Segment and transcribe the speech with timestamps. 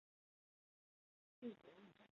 [1.41, 2.09] 帝国议会时期。